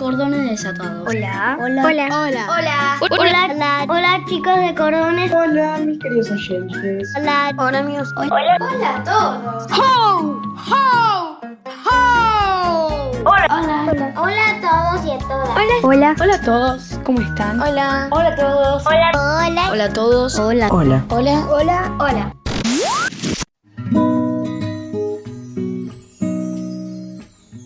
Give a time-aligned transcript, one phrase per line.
[0.00, 1.06] cordones desatados.
[1.06, 1.58] Hola.
[1.60, 1.84] Hola.
[1.84, 2.06] Hola.
[2.06, 2.46] Hola.
[2.48, 3.00] Hola.
[3.10, 3.84] Hola.
[3.86, 5.30] Hola, chicos de cordones.
[5.30, 7.12] Hola, mis queridos oyentes.
[7.18, 7.52] Hola.
[7.58, 8.08] Hola, amigos.
[8.16, 8.56] Hola.
[8.60, 9.66] Hola a todos.
[9.72, 10.40] ¡Ho!
[10.70, 11.40] ¡Ho!
[11.84, 13.12] ¡Ho!
[13.26, 13.46] Hola.
[13.50, 14.14] Hola.
[14.16, 15.48] Hola a todos y a todas.
[15.50, 15.74] Hola.
[15.82, 16.16] Hola.
[16.18, 17.00] Hola a todos.
[17.04, 17.60] ¿Cómo están?
[17.60, 18.08] Hola.
[18.10, 18.86] Hola a todos.
[18.86, 19.10] Hola.
[19.14, 19.70] Hola.
[19.70, 20.38] Hola a todos.
[20.38, 20.68] Hola.
[20.70, 21.04] Hola.
[21.10, 21.46] Hola.
[21.50, 21.92] Hola.
[21.98, 22.34] Hola.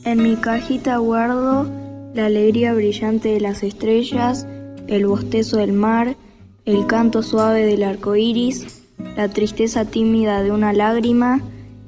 [0.05, 1.84] En mi cajita guardo
[2.15, 4.47] la alegría brillante de las estrellas,
[4.87, 6.17] el bostezo del mar,
[6.65, 8.85] el canto suave del arco iris,
[9.17, 11.43] la tristeza tímida de una lágrima,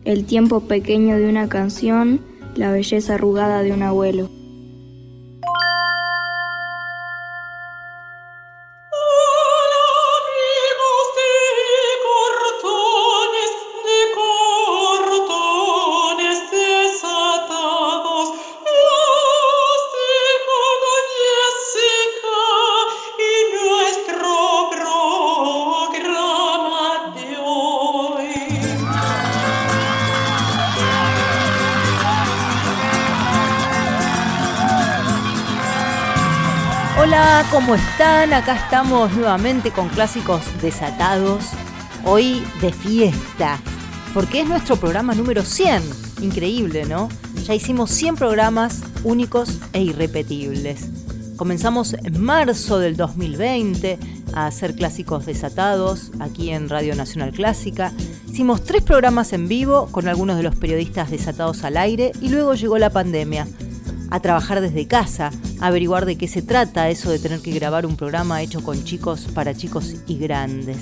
[0.04, 2.20] el tiempo pequeño de una canción,
[2.56, 4.35] la belleza arrugada de un abuelo.
[36.98, 38.32] Hola, ¿cómo están?
[38.32, 41.44] Acá estamos nuevamente con clásicos desatados.
[42.06, 43.60] Hoy de fiesta,
[44.14, 45.82] porque es nuestro programa número 100.
[46.22, 47.10] Increíble, ¿no?
[47.44, 50.88] Ya hicimos 100 programas únicos e irrepetibles.
[51.36, 53.98] Comenzamos en marzo del 2020
[54.32, 57.92] a hacer clásicos desatados aquí en Radio Nacional Clásica.
[58.26, 62.54] Hicimos tres programas en vivo con algunos de los periodistas desatados al aire y luego
[62.54, 63.46] llegó la pandemia
[64.10, 65.30] a trabajar desde casa,
[65.60, 68.84] a averiguar de qué se trata eso de tener que grabar un programa hecho con
[68.84, 70.78] chicos para chicos y grandes.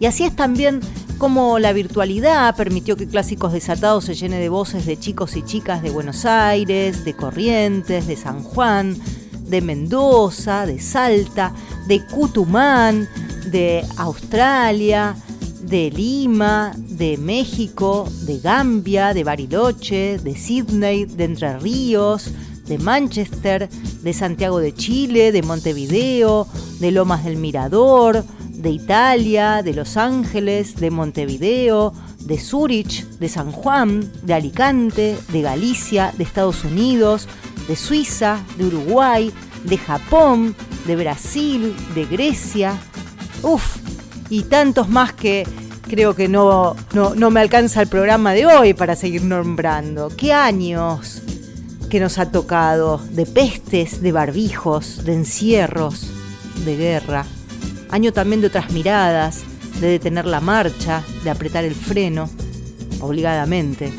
[0.00, 0.80] Y así es también
[1.18, 5.82] como la virtualidad permitió que Clásicos Desatados se llene de voces de chicos y chicas
[5.82, 8.96] de Buenos Aires, de Corrientes, de San Juan,
[9.48, 11.52] de Mendoza, de Salta,
[11.88, 13.08] de Cutumán,
[13.50, 15.16] de Australia,
[15.62, 22.30] de Lima, de México, de Gambia, de Bariloche, de Sydney, de Entre Ríos,
[22.68, 26.46] de Manchester, de Santiago de Chile, de Montevideo,
[26.80, 33.52] de Lomas del Mirador, de Italia, de Los Ángeles, de Montevideo, de Zurich, de San
[33.52, 37.28] Juan, de Alicante, de Galicia, de Estados Unidos,
[37.68, 39.32] de Suiza, de Uruguay,
[39.64, 40.54] de Japón,
[40.86, 42.76] de Brasil, de Grecia.
[43.42, 43.76] Uf,
[44.28, 45.46] y tantos más que
[45.82, 50.10] creo que no, no, no me alcanza el programa de hoy para seguir nombrando.
[50.14, 51.22] ¿Qué años
[51.88, 53.00] que nos ha tocado?
[53.10, 56.06] De pestes, de barbijos, de encierros,
[56.64, 57.24] de guerra.
[57.90, 59.42] Año también de otras miradas,
[59.80, 62.28] de detener la marcha, de apretar el freno,
[63.00, 63.92] obligadamente.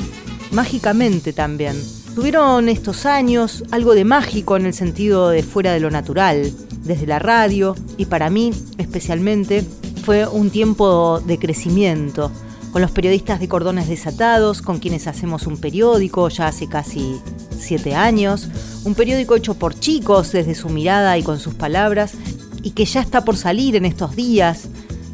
[0.52, 1.76] Mágicamente también.
[2.14, 6.52] Tuvieron estos años algo de mágico en el sentido de fuera de lo natural,
[6.84, 9.64] desde la radio, y para mí especialmente
[10.04, 12.30] fue un tiempo de crecimiento,
[12.72, 17.20] con los periodistas de Cordones Desatados, con quienes hacemos un periódico ya hace casi
[17.58, 18.48] siete años,
[18.84, 22.12] un periódico hecho por chicos desde su mirada y con sus palabras,
[22.62, 24.68] y que ya está por salir en estos días,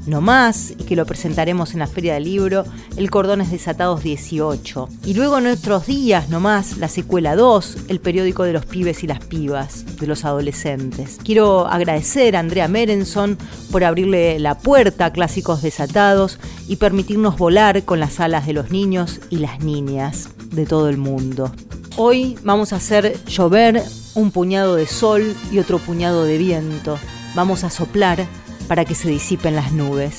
[0.06, 2.64] no más, y que lo presentaremos en la Feria del Libro,
[2.96, 4.88] el Cordones Desatados 18.
[5.04, 9.02] Y luego en otros días, no más, la secuela 2, el periódico de los pibes
[9.02, 11.18] y las pibas, de los adolescentes.
[11.24, 13.36] Quiero agradecer a Andrea Merenson
[13.70, 18.70] por abrirle la puerta a Clásicos Desatados y permitirnos volar con las alas de los
[18.70, 21.52] niños y las niñas de todo el mundo.
[21.96, 23.82] Hoy vamos a hacer llover
[24.14, 26.98] un puñado de sol y otro puñado de viento.
[27.34, 28.26] Vamos a soplar
[28.68, 30.18] para que se disipen las nubes.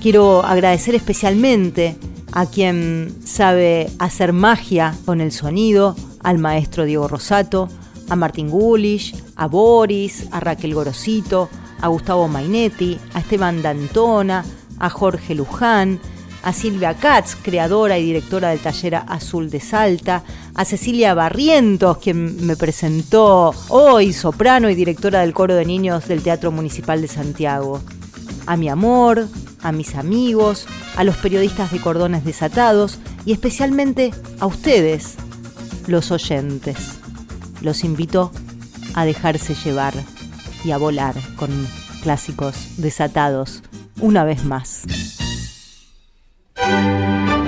[0.00, 1.96] Quiero agradecer especialmente
[2.32, 7.68] a quien sabe hacer magia con el sonido, al maestro Diego Rosato,
[8.08, 11.48] a Martín Gulish, a Boris, a Raquel Gorosito,
[11.80, 14.44] a Gustavo Mainetti, a Esteban Dantona,
[14.78, 16.00] a Jorge Luján,
[16.44, 20.22] a Silvia Katz, creadora y directora del taller Azul de Salta,
[20.54, 26.22] a Cecilia Barrientos, quien me presentó hoy, soprano y directora del coro de niños del
[26.22, 27.82] Teatro Municipal de Santiago,
[28.46, 29.26] a mi amor,
[29.62, 35.14] a mis amigos, a los periodistas de Cordones Desatados y especialmente a ustedes,
[35.86, 36.76] los oyentes.
[37.62, 38.30] los invito
[38.94, 39.94] a dejarse llevar
[40.64, 41.50] y a volar con
[42.02, 43.62] clásicos desatados
[44.00, 44.82] una vez más.
[46.66, 47.43] Música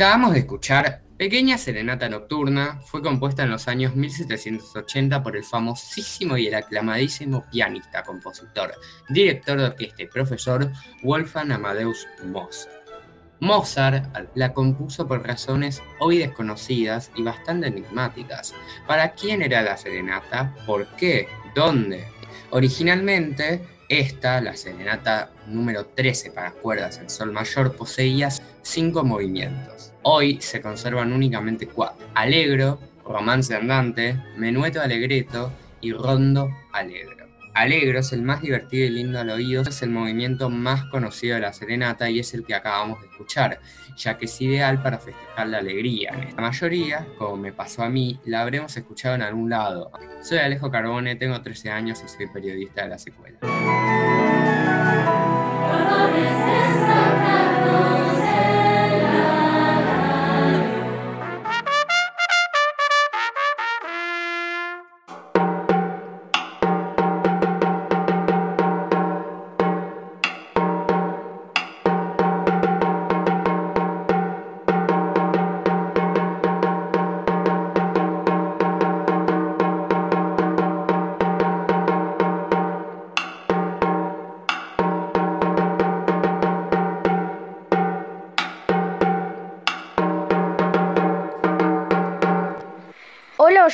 [0.00, 6.38] Acabamos de escuchar Pequeña Serenata Nocturna, fue compuesta en los años 1780 por el famosísimo
[6.38, 8.72] y el aclamadísimo pianista, compositor,
[9.10, 12.72] director de orquesta y profesor Wolfgang Amadeus Mozart.
[13.40, 18.54] Mozart la compuso por razones hoy desconocidas y bastante enigmáticas.
[18.86, 20.54] ¿Para quién era la serenata?
[20.64, 21.28] ¿Por qué?
[21.54, 22.08] ¿Dónde?
[22.48, 28.28] Originalmente, esta, la serenata número 13 para cuerdas en sol mayor, poseía
[28.62, 29.92] cinco movimientos.
[30.02, 32.06] Hoy se conservan únicamente cuatro.
[32.14, 37.20] Alegro, romance andante, menueto alegreto y rondo alegro.
[37.54, 41.40] Alegro es el más divertido y lindo al oído, es el movimiento más conocido de
[41.40, 43.60] la serenata y es el que acabamos de escuchar,
[43.96, 46.10] ya que es ideal para festejar la alegría.
[46.28, 49.90] Esta mayoría, como me pasó a mí, la habremos escuchado en algún lado.
[50.22, 54.29] Soy Alejo Carbone, tengo 13 años y soy periodista de la secuela.
[55.82, 57.39] Hola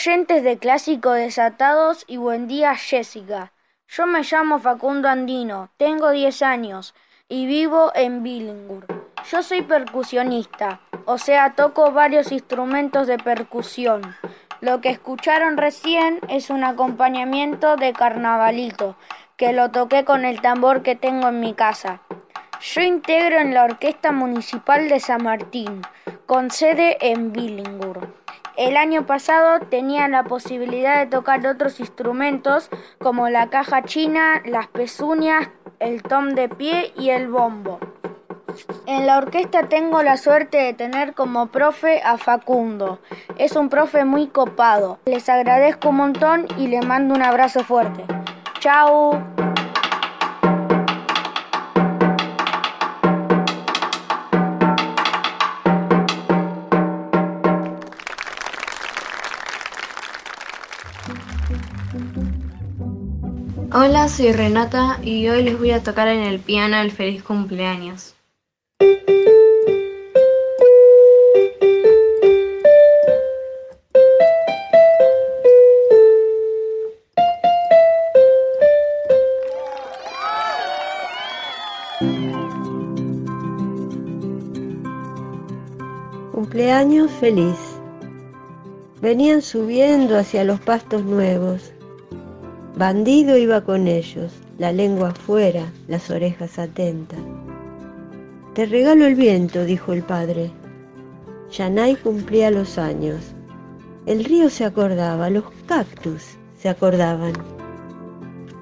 [0.06, 3.52] oyentes de Clásico Desatados y buen día Jessica.
[3.88, 6.94] Yo me llamo Facundo Andino, tengo 10 años
[7.28, 8.86] y vivo en Billingur.
[9.28, 14.14] Yo soy percusionista, o sea, toco varios instrumentos de percusión.
[14.60, 18.94] Lo que escucharon recién es un acompañamiento de carnavalito,
[19.36, 22.00] que lo toqué con el tambor que tengo en mi casa.
[22.60, 25.82] Yo integro en la Orquesta Municipal de San Martín,
[26.26, 28.25] con sede en Billingur.
[28.56, 34.66] El año pasado tenía la posibilidad de tocar otros instrumentos como la caja china, las
[34.68, 37.78] pezuñas, el tom de pie y el bombo.
[38.86, 43.00] En la orquesta tengo la suerte de tener como profe a Facundo.
[43.36, 44.98] Es un profe muy copado.
[45.04, 48.04] Les agradezco un montón y le mando un abrazo fuerte.
[48.60, 49.35] Chao.
[63.78, 68.14] Hola, soy Renata y hoy les voy a tocar en el piano el feliz cumpleaños.
[86.32, 87.58] Cumpleaños feliz.
[89.02, 91.75] Venían subiendo hacia los pastos nuevos.
[92.76, 97.18] Bandido iba con ellos, la lengua afuera, las orejas atentas.
[98.52, 100.50] Te regalo el viento, dijo el padre.
[101.50, 103.32] Yanay cumplía los años.
[104.04, 107.32] El río se acordaba, los cactus se acordaban.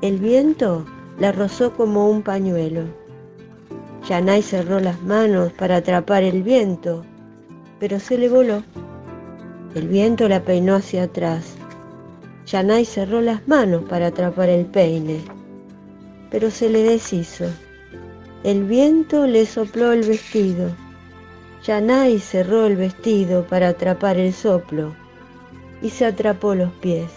[0.00, 0.86] El viento
[1.18, 2.82] la rozó como un pañuelo.
[4.08, 7.04] Yanay cerró las manos para atrapar el viento,
[7.80, 8.62] pero se le voló.
[9.74, 11.56] El viento la peinó hacia atrás.
[12.46, 15.20] Yanay cerró las manos para atrapar el peine,
[16.30, 17.46] pero se le deshizo.
[18.42, 20.70] El viento le sopló el vestido.
[21.64, 24.94] Yanay cerró el vestido para atrapar el soplo
[25.80, 27.10] y se atrapó los pies.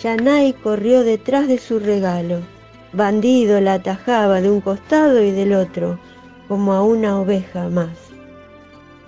[0.00, 2.38] Yanay corrió detrás de su regalo.
[2.92, 5.98] Bandido la atajaba de un costado y del otro,
[6.46, 7.90] como a una oveja más.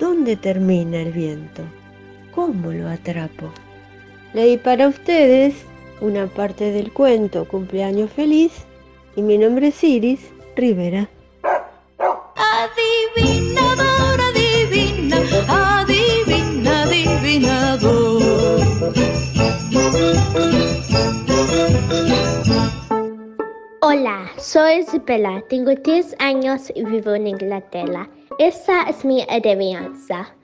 [0.00, 1.62] ¿Dónde termina el viento?
[2.34, 3.52] ¿Cómo lo atrapo?
[4.34, 5.54] Leí para ustedes
[6.00, 8.52] una parte del cuento Cumpleaños Feliz
[9.16, 10.20] y mi nombre es Iris
[10.54, 11.08] Rivera.
[12.36, 15.16] Adivinador, adivina,
[15.48, 18.22] adivina, adivinador.
[23.80, 28.06] Hola, soy Isabella, tengo 10 años y vivo en Inglaterra.
[28.38, 30.34] Esta es mi adivinanza.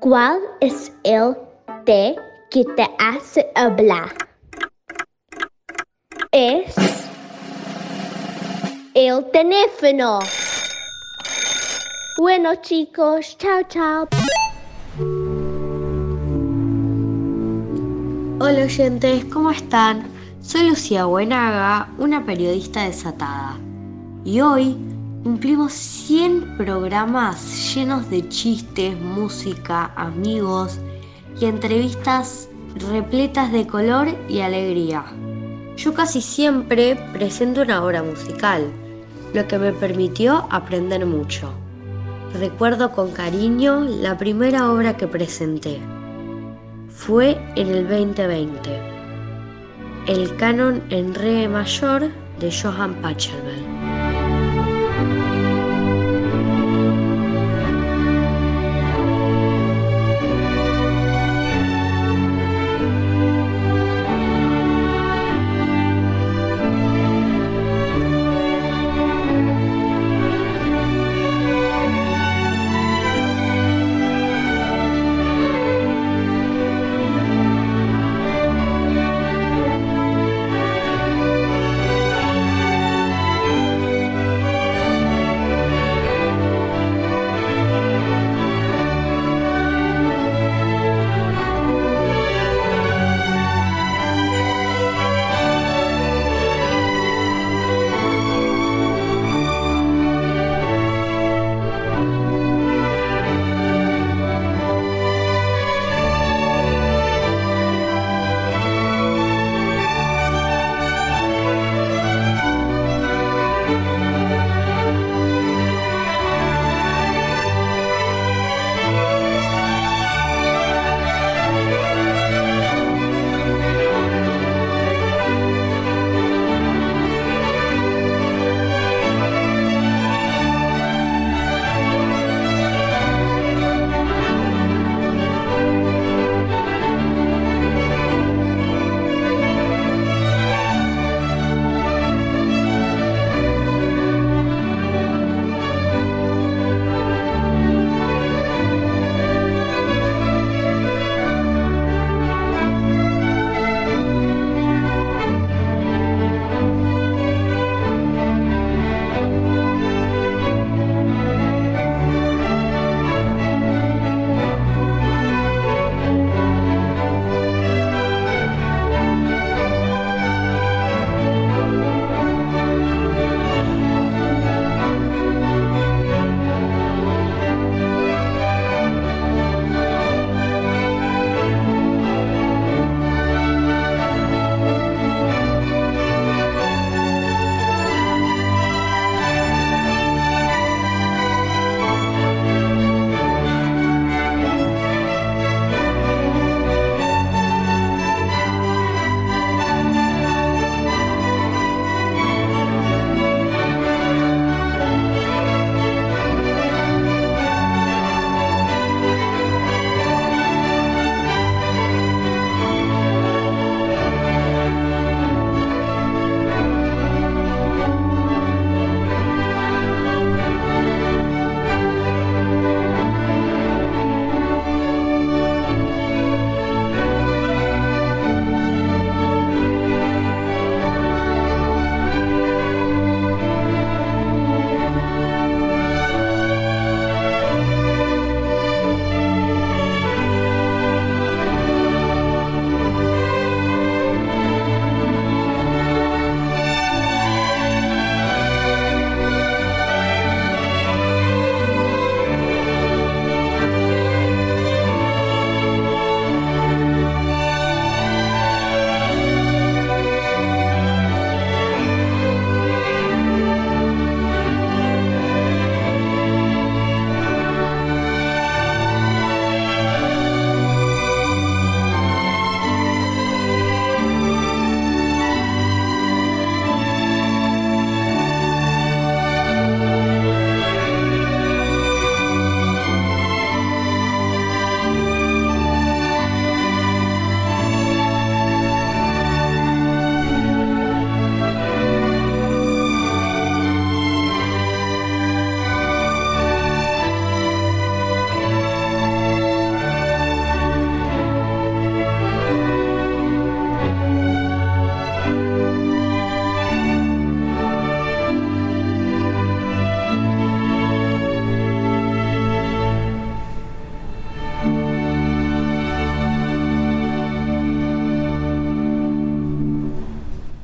[0.00, 1.36] ¿Cuál es el
[1.84, 2.16] té
[2.52, 4.12] que te hace hablar?
[6.32, 6.74] Es
[8.94, 10.18] el teléfono.
[12.18, 14.08] Bueno chicos, chao chao.
[18.38, 20.10] Hola oyentes, ¿cómo están?
[20.42, 23.56] Soy Lucía Buenaga, una periodista desatada.
[24.26, 24.76] Y hoy
[25.22, 30.80] Cumplimos 100 programas llenos de chistes, música, amigos
[31.48, 32.48] entrevistas
[32.90, 35.04] repletas de color y alegría.
[35.76, 38.70] Yo casi siempre presento una obra musical,
[39.34, 41.52] lo que me permitió aprender mucho.
[42.38, 45.80] Recuerdo con cariño la primera obra que presenté.
[46.88, 48.80] Fue en el 2020.
[50.06, 53.71] El canon en re mayor de Johann Pachelbel.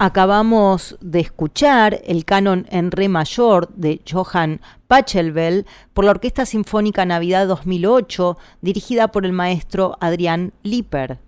[0.09, 7.05] Acabamos de escuchar el canon en re mayor de Johann Pachelbel por la Orquesta Sinfónica
[7.05, 11.19] Navidad 2008, dirigida por el maestro Adrián Lipper.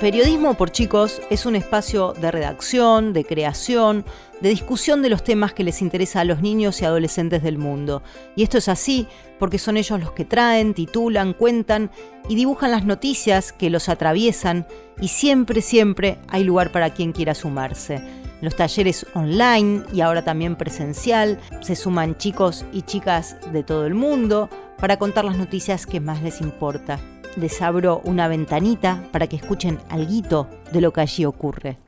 [0.00, 4.04] Periodismo por chicos es un espacio de redacción, de creación,
[4.40, 8.02] de discusión de los temas que les interesa a los niños y adolescentes del mundo.
[8.34, 9.06] Y esto es así
[9.38, 11.92] porque son ellos los que traen, titulan, cuentan
[12.28, 14.66] y dibujan las noticias que los atraviesan
[15.00, 18.02] y siempre, siempre hay lugar para quien quiera sumarse.
[18.40, 23.94] los talleres online y ahora también presencial se suman chicos y chicas de todo el
[23.94, 27.00] mundo para contar las noticias que más les importa
[27.36, 31.78] les abro una ventanita para que escuchen algo de lo que allí ocurre.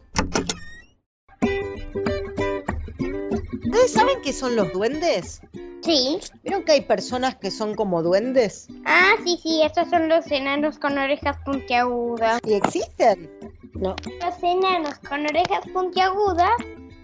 [3.65, 5.41] ¿Ustedes saben qué son los duendes?
[5.83, 6.19] Sí.
[6.43, 8.67] ¿Vieron que hay personas que son como duendes?
[8.87, 12.41] Ah, sí, sí, estos son los enanos con orejas puntiagudas.
[12.45, 13.31] ¿Y existen?
[13.75, 13.95] No.
[14.25, 16.51] Los enanos con orejas puntiagudas,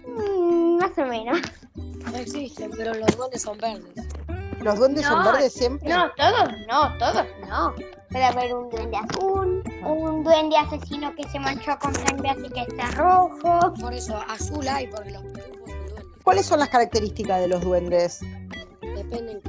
[0.05, 1.39] mm, más o menos.
[1.75, 4.02] No existen, pero los duendes son verdes.
[4.63, 5.89] ¿Los duendes son verdes siempre?
[5.89, 7.73] No, todos no, todos no.
[8.09, 12.61] Puede haber un duende azul, un duende asesino que se manchó con sangre así que
[12.61, 13.73] está rojo.
[13.79, 15.23] Por eso azul hay, porque los.
[16.23, 18.21] ¿Cuáles son las características de los duendes?
[18.81, 19.41] Dependen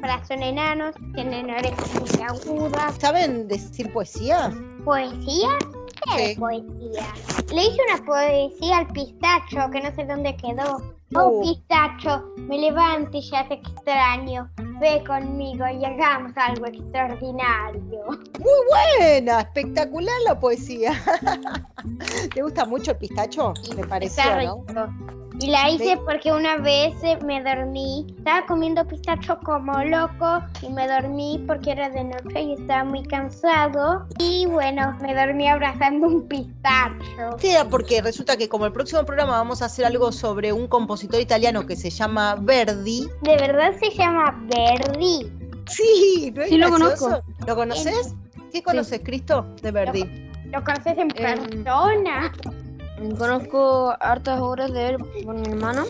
[0.00, 2.94] Para son enanos, tienen orejas muy agudas.
[3.00, 4.52] ¿Saben decir poesía?
[4.84, 5.48] ¿Poesía?
[6.16, 6.40] ¿Qué Sí.
[6.40, 7.06] poesía?
[7.54, 10.97] Le hice una poesía al pistacho que no sé dónde quedó.
[11.14, 14.50] Oh, pistacho, me levanto y ya te extraño.
[14.78, 18.04] Ve conmigo y hagamos algo extraordinario.
[18.38, 20.92] Muy buena, espectacular la poesía.
[22.34, 23.54] ¿Te gusta mucho el pistacho?
[23.74, 25.27] Me pareció, Está ¿no?
[25.40, 30.68] Y la hice porque una vez eh, me dormí, estaba comiendo pistacho como loco y
[30.68, 34.04] me dormí porque era de noche y estaba muy cansado.
[34.18, 37.36] Y bueno, me dormí abrazando un pistacho.
[37.38, 41.20] Sí, porque resulta que como el próximo programa vamos a hacer algo sobre un compositor
[41.20, 43.08] italiano que se llama Verdi.
[43.22, 45.30] ¿De verdad se llama Verdi?
[45.68, 47.04] Sí, ¿no es Sí, lo gracioso?
[47.10, 47.24] conozco.
[47.46, 48.14] ¿Lo conoces?
[48.52, 50.28] ¿Qué conoces, Cristo, de Verdi?
[50.52, 52.32] ¿Lo conoces en Em, persona?
[53.16, 55.84] Conozco hartas obras de él por mi hermano.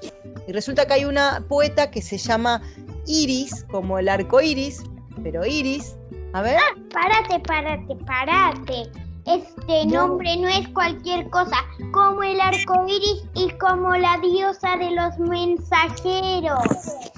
[0.46, 2.62] Y resulta que hay una poeta que se llama
[3.06, 4.82] Iris, como el arco iris,
[5.22, 5.96] pero Iris.
[6.34, 6.56] A ver.
[6.56, 8.90] Ah, párate, párate, párate.
[9.26, 11.56] Este nombre no es cualquier cosa,
[11.92, 16.64] como el arco iris y como la diosa de los mensajeros.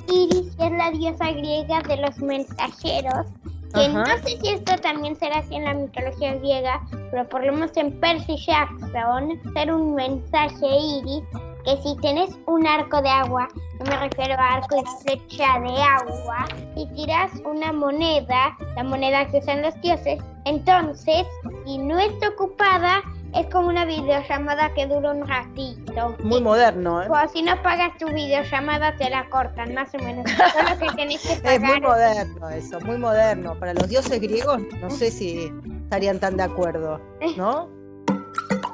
[0.08, 3.26] Iris es la diosa griega de los mensajeros.
[3.74, 4.04] Que Ajá.
[4.04, 6.80] no sé si esto también será así en la mitología griega,
[7.10, 11.24] pero por lo menos en Percy Jackson, ser un mensaje iris,
[11.64, 15.82] que si tenés un arco de agua, no me refiero a arco y flecha de
[15.82, 21.26] agua, y tiras una moneda, la moneda que usan los dioses, entonces,
[21.64, 23.02] si no está ocupada,
[23.34, 26.16] es como una videollamada que dura un ratito.
[26.22, 27.08] Muy moderno, ¿eh?
[27.08, 30.24] O si no pagas tu videollamada, te la cortan, más o menos.
[30.52, 31.54] Solo que tenés que pagar.
[31.54, 33.58] Es muy moderno eso, muy moderno.
[33.58, 37.00] Para los dioses griegos, no sé si estarían tan de acuerdo,
[37.36, 37.79] ¿no?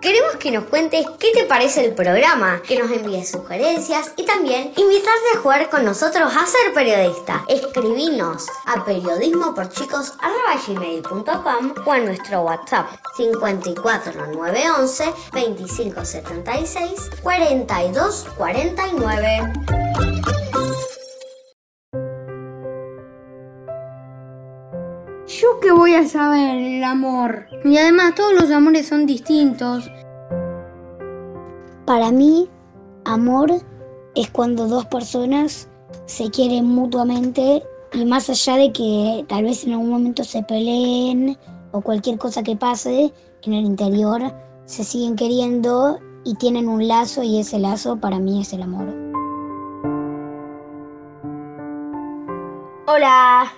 [0.07, 4.73] Queremos que nos cuentes qué te parece el programa, que nos envíes sugerencias y también
[4.77, 7.45] invitarte a jugar con nosotros a ser periodista.
[7.49, 20.16] Escribinos a periodismoporchicos.com o a nuestro WhatsApp 54911 2576 4249.
[25.47, 27.47] ¿Yo qué voy a saber el amor?
[27.65, 29.89] Y además todos los amores son distintos.
[31.85, 32.51] Para mí,
[33.05, 33.53] amor
[34.17, 35.69] es cuando dos personas
[36.07, 41.39] se quieren mutuamente y más allá de que tal vez en algún momento se peleen
[41.71, 47.23] o cualquier cosa que pase en el interior, se siguen queriendo y tienen un lazo
[47.23, 48.89] y ese lazo para mí es el amor.
[52.89, 53.53] Hola,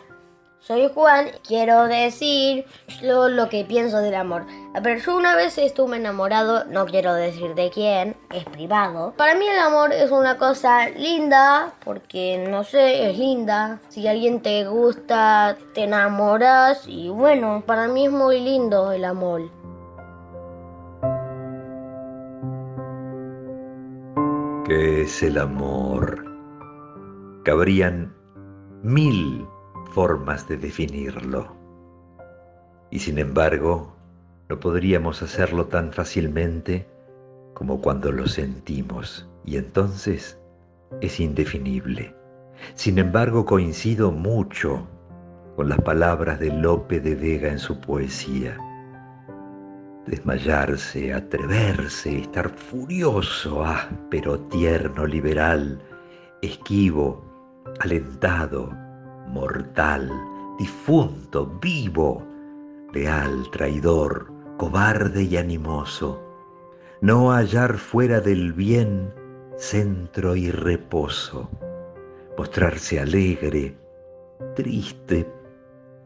[0.61, 1.31] soy Juan.
[1.47, 2.67] Quiero decir
[3.03, 4.47] lo, que pienso del amor.
[4.75, 9.15] A ver, yo una vez estuve enamorado, no quiero decir de quién, es privado.
[9.17, 13.81] Para mí el amor es una cosa linda, porque no sé, es linda.
[13.89, 19.51] Si alguien te gusta, te enamoras y bueno, para mí es muy lindo el amor.
[24.67, 26.27] ¿Qué es el amor?
[27.43, 28.15] Cabrían
[28.83, 29.47] mil
[29.91, 31.57] formas de definirlo.
[32.91, 33.95] Y sin embargo,
[34.49, 36.87] no podríamos hacerlo tan fácilmente
[37.55, 39.29] como cuando lo sentimos.
[39.45, 40.39] Y entonces
[41.01, 42.15] es indefinible.
[42.75, 44.87] Sin embargo, coincido mucho
[45.57, 48.57] con las palabras de Lope de Vega en su poesía.
[50.07, 55.83] Desmayarse, atreverse, estar furioso, áspero, tierno, liberal,
[56.41, 57.23] esquivo,
[57.81, 58.73] alentado,
[59.29, 60.11] mortal,
[60.59, 62.23] difunto, vivo,
[62.93, 66.21] leal, traidor, cobarde y animoso,
[67.01, 69.13] no hallar fuera del bien
[69.57, 71.49] centro y reposo,
[72.37, 73.77] mostrarse alegre,
[74.55, 75.31] triste,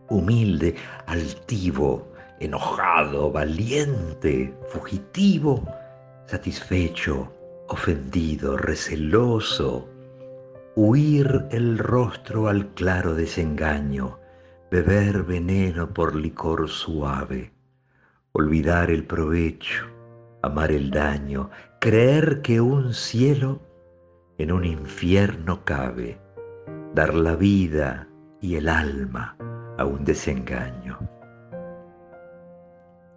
[0.09, 0.75] humilde,
[1.07, 2.07] altivo,
[2.41, 5.63] enojado, valiente, fugitivo,
[6.27, 7.33] satisfecho,
[7.69, 9.89] ofendido, receloso,
[10.75, 14.19] huir el rostro al claro desengaño,
[14.71, 17.53] beber veneno por licor suave,
[18.33, 19.85] olvidar el provecho,
[20.41, 23.61] amar el daño, creer que un cielo
[24.39, 26.19] en un infierno cabe,
[26.95, 28.09] dar la vida
[28.41, 29.37] y el alma
[29.77, 30.99] a un desengaño.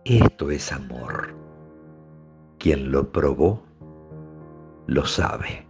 [0.04, 1.34] Esto es amor.
[2.60, 3.64] Quien lo probó,
[4.88, 5.65] lo sabe.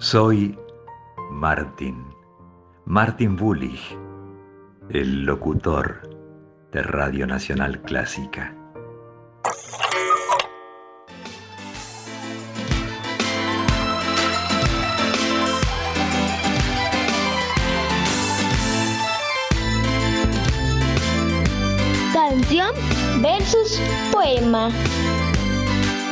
[0.00, 0.56] Soy
[1.28, 2.04] Martin,
[2.84, 3.98] Martin Bullich
[4.90, 6.08] el locutor
[6.70, 8.54] de Radio Nacional Clásica.
[22.12, 22.70] Canción
[23.20, 23.80] versus
[24.12, 24.70] poema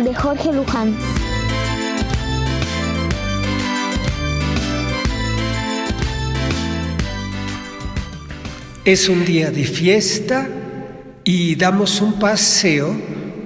[0.02, 0.96] de Jorge Luján.
[8.86, 10.46] Es un día de fiesta
[11.24, 12.94] y damos un paseo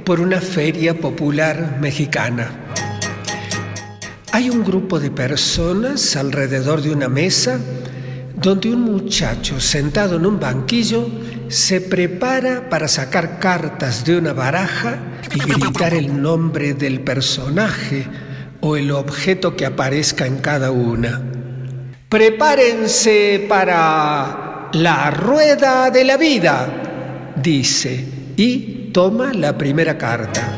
[0.05, 2.51] por una feria popular mexicana.
[4.33, 7.59] Hay un grupo de personas alrededor de una mesa
[8.37, 11.09] donde un muchacho sentado en un banquillo
[11.49, 14.99] se prepara para sacar cartas de una baraja
[15.35, 18.07] y gritar el nombre del personaje
[18.61, 21.23] o el objeto que aparezca en cada una.
[22.11, 26.69] Prepárense para la rueda de la vida,
[27.35, 28.05] dice,
[28.37, 30.57] y toma la primera carta.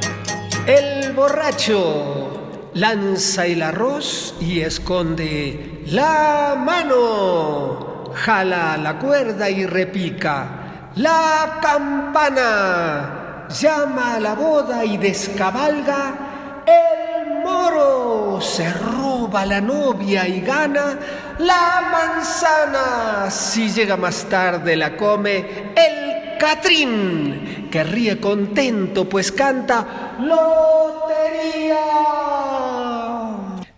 [0.66, 10.90] El borracho lanza el arroz y esconde la mano, jala la cuerda y repica.
[10.96, 16.64] La campana llama a la boda y descabalga.
[16.66, 20.98] El moro se roba la novia y gana
[21.42, 23.30] la manzana.
[23.30, 31.76] Si llega más tarde la come el Catrín, que ríe contento pues canta lotería.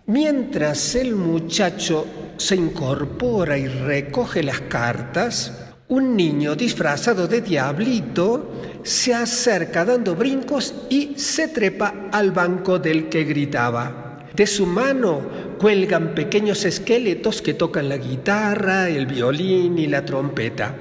[0.07, 8.51] Mientras el muchacho se incorpora y recoge las cartas, un niño disfrazado de diablito
[8.83, 14.04] se acerca dando brincos y se trepa al banco del que gritaba.
[14.35, 15.21] De su mano
[15.59, 20.75] cuelgan pequeños esqueletos que tocan la guitarra, el violín y la trompeta.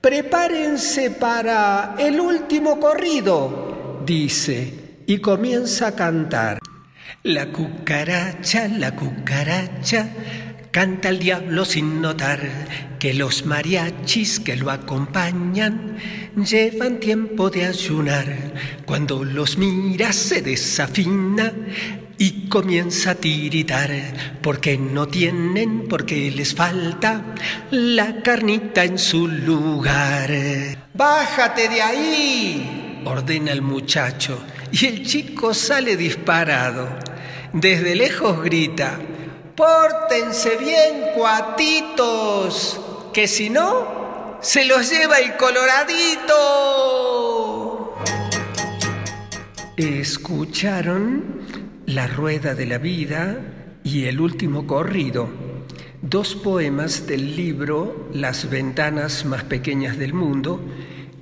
[0.00, 6.58] Prepárense para el último corrido, dice, y comienza a cantar.
[7.24, 10.08] La cucaracha, la cucaracha,
[10.70, 12.38] canta el diablo sin notar
[13.00, 15.96] que los mariachis que lo acompañan
[16.36, 18.52] llevan tiempo de ayunar.
[18.84, 21.52] Cuando los mira se desafina
[22.18, 23.90] y comienza a tiritar
[24.42, 27.34] porque no tienen, porque les falta
[27.70, 30.30] la carnita en su lugar.
[30.94, 36.88] Bájate de ahí, ordena el muchacho, y el chico sale disparado.
[37.52, 38.98] Desde lejos grita,
[39.54, 42.80] pórtense bien, cuatitos,
[43.12, 46.36] que si no, se los lleva el coloradito.
[49.76, 51.35] ¿Escucharon?
[51.86, 53.38] La Rueda de la Vida
[53.84, 55.28] y El Último Corrido,
[56.02, 60.60] dos poemas del libro Las Ventanas Más Pequeñas del Mundo,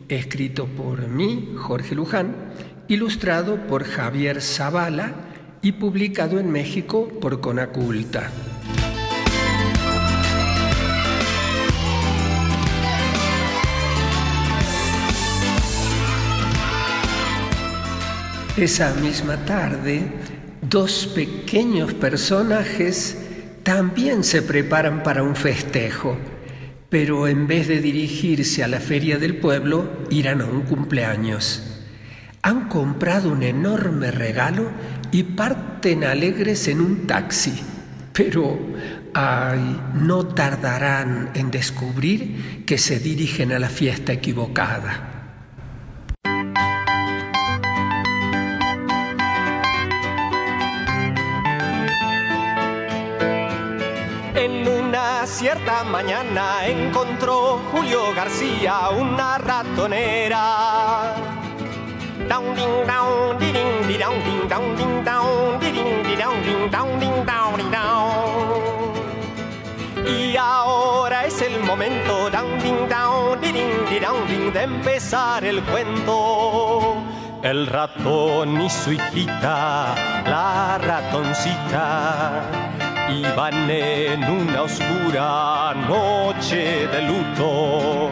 [0.08, 2.34] escrito por mí, Jorge Luján,
[2.88, 5.12] ilustrado por Javier Zavala
[5.60, 8.30] y publicado en México por Conaculta.
[18.56, 20.08] Esa misma tarde,
[20.74, 23.16] dos pequeños personajes
[23.62, 26.16] también se preparan para un festejo,
[26.90, 31.62] pero en vez de dirigirse a la feria del pueblo, irán a un cumpleaños.
[32.42, 34.68] Han comprado un enorme regalo
[35.12, 37.54] y parten alegres en un taxi,
[38.12, 38.58] pero
[39.16, 45.13] Ay, no tardarán en descubrir que se dirigen a la fiesta equivocada.
[55.44, 61.14] Cierta mañana encontró Julio García una ratonera.
[70.06, 72.30] Y ahora es el momento,
[74.54, 76.96] de empezar el cuento.
[77.42, 82.73] El ratón y su hijita, la ratoncita,
[83.20, 88.10] iban en una oscura noche de luto,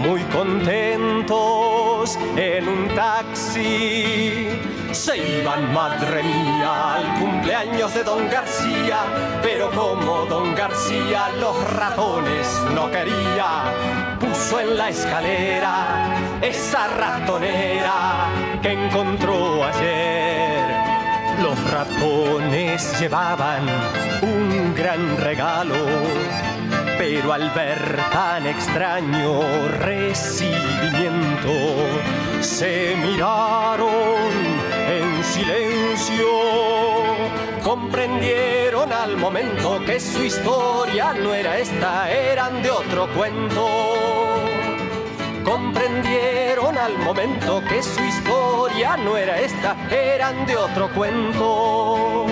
[0.00, 4.48] muy contentos en un taxi.
[4.92, 8.98] Se iban, madre mía, al cumpleaños de don García,
[9.42, 13.72] pero como don García los ratones no quería,
[14.20, 18.28] puso en la escalera esa ratonera
[18.60, 20.11] que encontró ayer.
[21.72, 23.66] Ratones llevaban
[24.20, 25.74] un gran regalo,
[26.98, 29.40] pero al ver tan extraño
[29.80, 31.50] recibimiento,
[32.42, 33.90] se miraron
[34.86, 36.28] en silencio.
[37.64, 44.51] Comprendieron al momento que su historia no era esta, eran de otro cuento
[45.44, 52.26] comprendieron al momento que su historia no era esta, eran de otro cuento.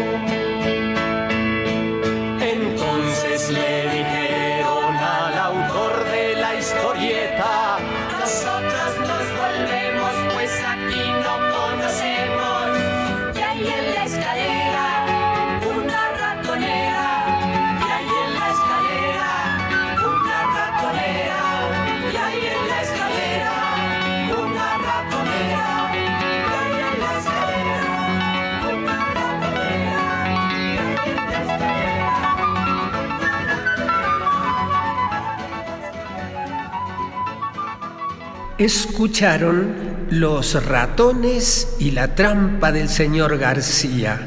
[38.61, 39.73] Escucharon
[40.11, 44.21] Los ratones y la trampa del señor García,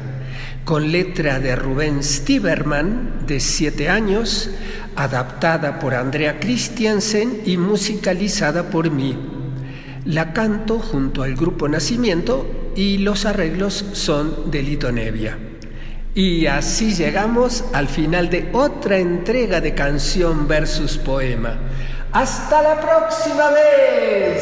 [0.66, 4.50] con letra de Rubén Stiberman, de 7 años,
[4.96, 9.16] adaptada por Andrea Christiansen y musicalizada por mí.
[10.04, 15.38] La canto junto al grupo Nacimiento y los arreglos son de Lito Nevia.
[16.16, 21.60] Y así llegamos al final de otra entrega de canción versus poema.
[22.14, 24.33] ¡Hasta la próxima vez!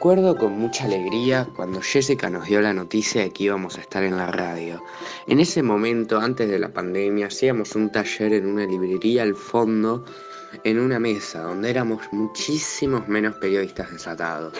[0.00, 4.02] Recuerdo con mucha alegría cuando Jessica nos dio la noticia de que íbamos a estar
[4.02, 4.82] en la radio.
[5.26, 10.06] En ese momento, antes de la pandemia, hacíamos un taller en una librería al fondo,
[10.64, 14.54] en una mesa, donde éramos muchísimos menos periodistas desatados.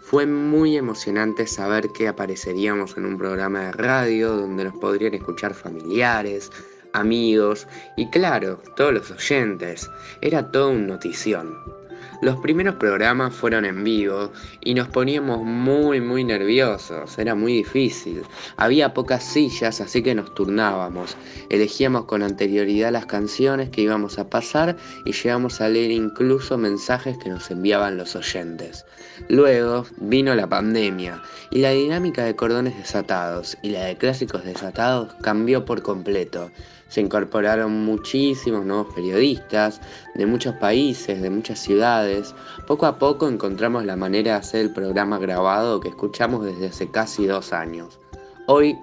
[0.00, 5.52] Fue muy emocionante saber que apareceríamos en un programa de radio donde nos podrían escuchar
[5.52, 6.50] familiares,
[6.94, 9.90] amigos y claro, todos los oyentes.
[10.22, 11.85] Era todo un notición.
[12.22, 18.22] Los primeros programas fueron en vivo y nos poníamos muy muy nerviosos, era muy difícil.
[18.56, 21.16] Había pocas sillas, así que nos turnábamos.
[21.50, 27.18] Elegíamos con anterioridad las canciones que íbamos a pasar y llegamos a leer incluso mensajes
[27.18, 28.84] que nos enviaban los oyentes.
[29.28, 35.14] Luego vino la pandemia y la dinámica de cordones desatados y la de clásicos desatados
[35.22, 36.50] cambió por completo.
[36.96, 39.82] Se incorporaron muchísimos nuevos periodistas
[40.14, 42.34] de muchos países, de muchas ciudades.
[42.66, 46.90] Poco a poco encontramos la manera de hacer el programa grabado que escuchamos desde hace
[46.90, 47.98] casi dos años.
[48.46, 48.78] Hoy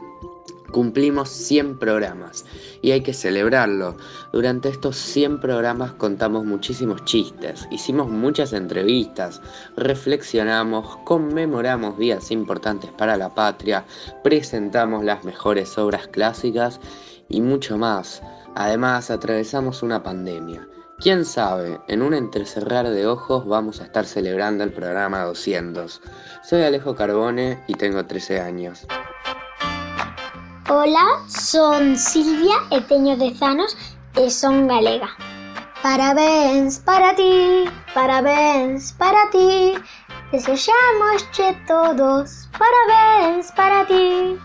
[0.71, 2.45] cumplimos 100 programas
[2.83, 3.97] y hay que celebrarlo.
[4.31, 9.41] Durante estos 100 programas contamos muchísimos chistes, hicimos muchas entrevistas,
[9.75, 13.85] reflexionamos, conmemoramos días importantes para la patria,
[14.23, 16.79] presentamos las mejores obras clásicas
[17.29, 18.21] y mucho más.
[18.55, 20.67] Además, atravesamos una pandemia.
[20.99, 26.01] Quién sabe, en un entrecerrar de ojos vamos a estar celebrando el programa 200.
[26.43, 28.85] Soy Alejo Carbone y tengo 13 años.
[30.69, 33.77] Hola, son Silvia e teño 10 anos
[34.15, 35.09] e son galega.
[35.81, 39.73] Parabéns para ti, parabéns para ti.
[40.31, 41.27] Desejamos
[41.67, 44.39] todos, parabéns para ti.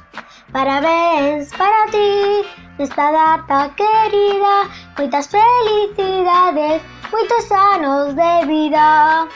[0.53, 2.43] Parabéns para ti,
[2.79, 4.69] nesta data querida.
[4.97, 9.29] Muitas felicidades, muitos anos de vida.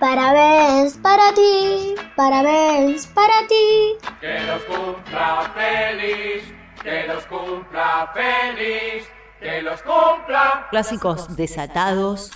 [0.00, 3.96] Parabéns para ti, parabéns para ti.
[4.20, 6.44] Que los cumpla feliz,
[6.82, 9.08] que los cumpla feliz,
[9.40, 10.68] que los cumpla.
[10.70, 12.30] Clásicos desatados.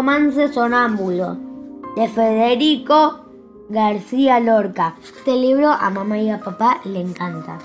[0.00, 1.36] Romance sonámbulo
[1.94, 3.20] de Federico
[3.68, 4.96] García Lorca.
[5.02, 7.58] Este libro a mamá y a papá le encanta.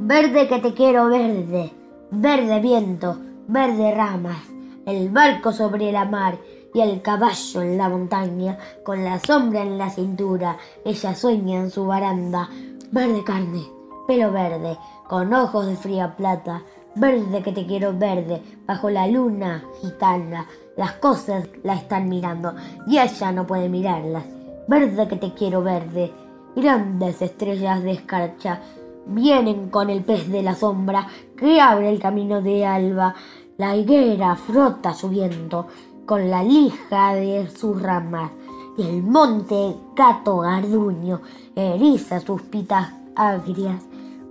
[0.00, 1.70] Verde que te quiero verde,
[2.10, 4.42] verde viento, verde ramas,
[4.84, 6.38] el barco sobre la mar
[6.74, 11.70] y el caballo en la montaña, con la sombra en la cintura, ella sueña en
[11.70, 12.48] su baranda,
[12.90, 13.62] verde carne,
[14.08, 14.76] pelo verde,
[15.08, 16.62] con ojos de fría plata,
[16.96, 22.54] verde que te quiero verde, bajo la luna gitana, las cosas la están mirando
[22.86, 24.24] y ella no puede mirarlas,
[24.68, 26.12] verde que te quiero verde,
[26.56, 28.60] grandes estrellas de escarcha,
[29.06, 31.06] vienen con el pez de la sombra
[31.36, 33.14] que abre el camino de alba.
[33.58, 35.66] La higuera frota su viento
[36.06, 38.30] con la lija de sus ramas
[38.76, 41.20] y el monte gato garduño
[41.54, 43.82] eriza sus pitas agrias.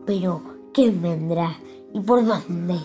[0.06, 0.42] Pero,
[0.74, 1.56] ¿quién vendrá?
[1.94, 2.80] ¿Y por dónde?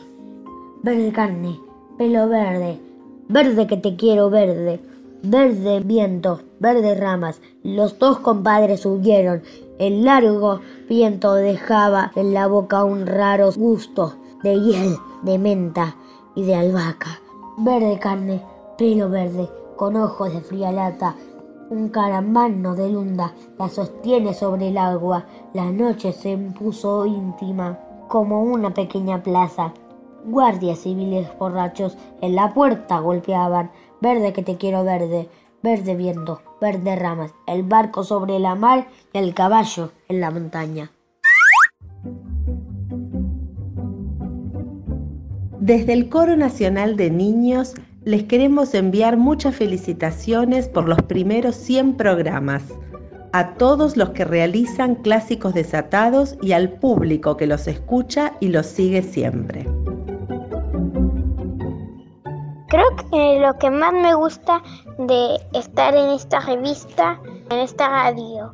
[0.82, 1.58] Verde carne,
[1.96, 2.80] pelo verde,
[3.28, 4.80] verde que te quiero verde,
[5.22, 7.40] verde viento, verde ramas.
[7.62, 9.42] Los dos compadres subieron
[9.78, 15.96] el largo viento dejaba en la boca un raro gusto de hiel, de menta
[16.34, 17.20] y de albahaca.
[17.58, 18.40] Verde carne,
[18.78, 21.14] pelo verde, con ojos de fría lata.
[21.68, 25.26] Un caramano de lunda la sostiene sobre el agua.
[25.52, 29.74] La noche se impuso íntima, como una pequeña plaza.
[30.26, 33.70] Guardias civiles borrachos en la puerta golpeaban.
[34.00, 35.28] Verde que te quiero verde,
[35.62, 40.90] verde viento, verde ramas, el barco sobre la mar y el caballo en la montaña.
[45.60, 47.74] Desde el Coro Nacional de Niños
[48.04, 52.64] les queremos enviar muchas felicitaciones por los primeros 100 programas,
[53.32, 58.66] a todos los que realizan clásicos desatados y al público que los escucha y los
[58.66, 59.66] sigue siempre.
[62.68, 64.60] Creo que lo que más me gusta
[64.98, 68.52] de estar en esta revista, en esta radio,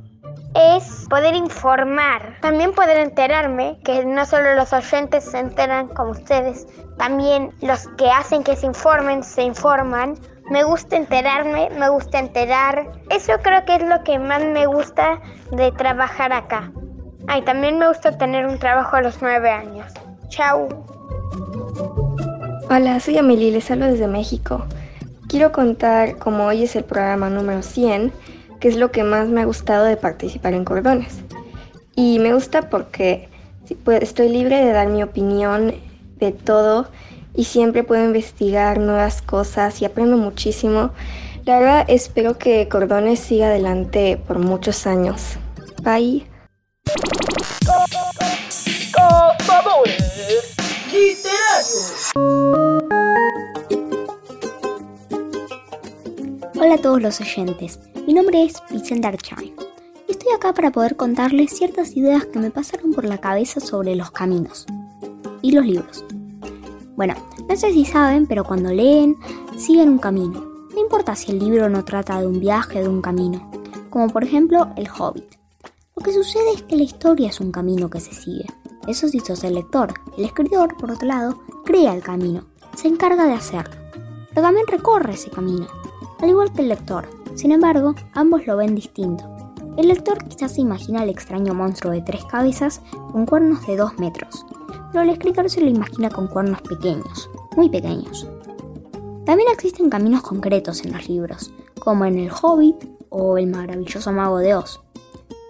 [0.54, 6.66] es poder informar, también poder enterarme, que no solo los oyentes se enteran como ustedes,
[6.98, 10.18] también los que hacen que se informen se informan.
[10.50, 12.92] Me gusta enterarme, me gusta enterar.
[13.08, 15.20] Eso creo que es lo que más me gusta
[15.52, 16.70] de trabajar acá.
[17.28, 19.92] Ay, también me gusta tener un trabajo a los nueve años.
[20.28, 20.68] Chao.
[22.74, 24.64] Hola, soy Amelie, les hablo desde México.
[25.28, 28.10] Quiero contar, como hoy es el programa número 100,
[28.60, 31.20] qué es lo que más me ha gustado de participar en Cordones.
[31.94, 33.28] Y me gusta porque
[33.84, 35.74] pues, estoy libre de dar mi opinión
[36.16, 36.88] de todo
[37.34, 40.92] y siempre puedo investigar nuevas cosas y aprendo muchísimo.
[41.44, 45.36] La verdad espero que Cordones siga adelante por muchos años.
[45.82, 46.26] Bye.
[56.54, 59.54] Hola a todos los oyentes, mi nombre es Vicente Archain
[60.06, 63.96] y estoy acá para poder contarles ciertas ideas que me pasaron por la cabeza sobre
[63.96, 64.66] los caminos
[65.40, 66.04] y los libros.
[66.94, 67.14] Bueno,
[67.48, 69.16] no sé si saben, pero cuando leen,
[69.56, 70.44] siguen un camino.
[70.74, 73.50] No importa si el libro no trata de un viaje o de un camino,
[73.88, 75.38] como por ejemplo El Hobbit.
[75.96, 78.44] Lo que sucede es que la historia es un camino que se sigue.
[78.86, 79.94] Eso sí sos el lector.
[80.18, 82.44] El escritor, por otro lado, crea el camino,
[82.76, 83.76] se encarga de hacerlo,
[84.30, 85.66] pero también recorre ese camino,
[86.20, 87.08] al igual que el lector.
[87.34, 89.24] Sin embargo, ambos lo ven distinto.
[89.76, 93.98] El lector quizás se imagina el extraño monstruo de tres cabezas con cuernos de dos
[93.98, 94.44] metros,
[94.92, 98.26] pero el escritor se lo imagina con cuernos pequeños, muy pequeños.
[99.24, 104.38] También existen caminos concretos en los libros, como en El Hobbit o El maravilloso mago
[104.38, 104.80] de Oz.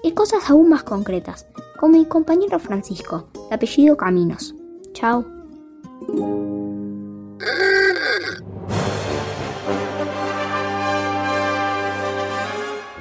[0.05, 1.47] Y cosas aún más concretas,
[1.79, 4.55] como mi compañero Francisco, de apellido Caminos.
[4.93, 5.32] Chao.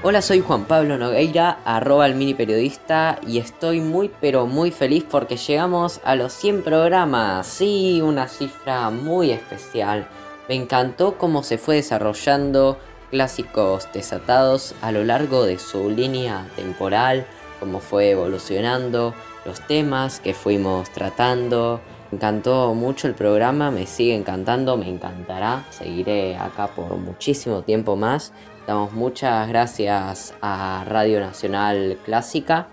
[0.03, 5.05] Hola, soy Juan Pablo Nogueira, arroba el mini periodista, y estoy muy pero muy feliz
[5.09, 7.47] porque llegamos a los 100 programas.
[7.47, 10.07] Sí, una cifra muy especial.
[10.49, 12.77] Me encantó cómo se fue desarrollando
[13.11, 17.25] clásicos desatados a lo largo de su línea temporal,
[17.59, 19.13] cómo fue evolucionando,
[19.45, 21.79] los temas que fuimos tratando.
[22.11, 25.65] Encantó mucho el programa, me sigue encantando, me encantará.
[25.69, 28.33] Seguiré acá por muchísimo tiempo más.
[28.67, 32.67] Damos muchas gracias a Radio Nacional Clásica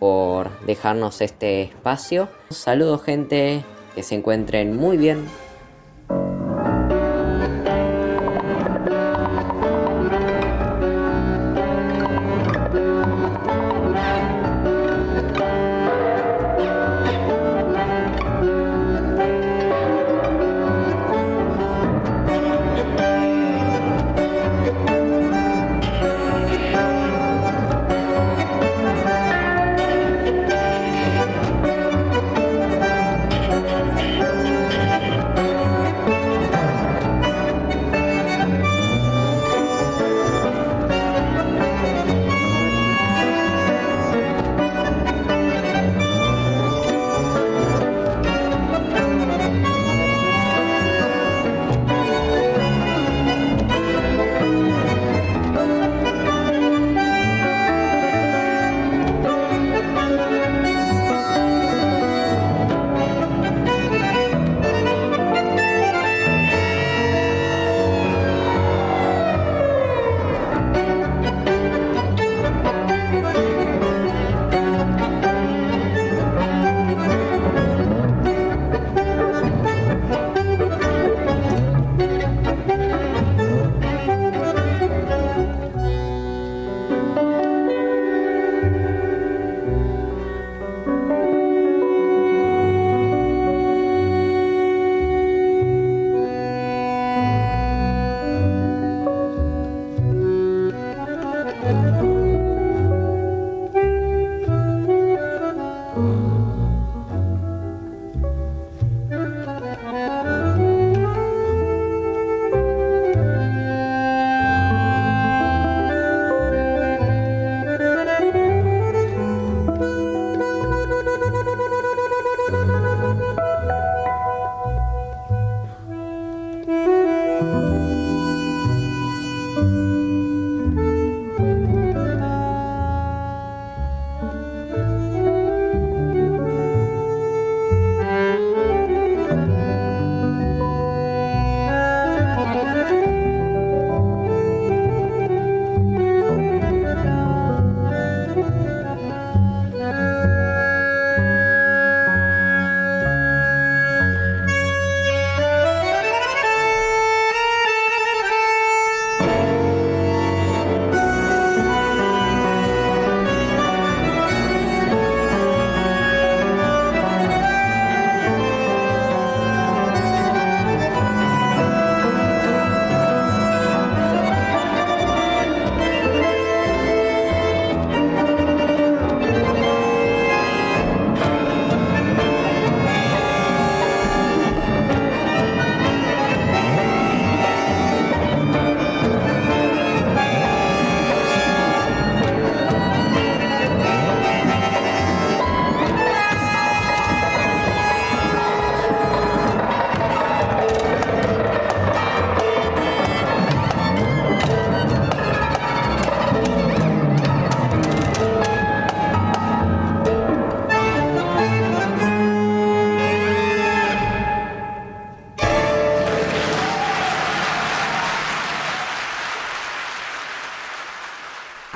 [0.00, 2.28] por dejarnos este espacio.
[2.50, 3.64] Saludos gente,
[3.94, 5.24] que se encuentren muy bien.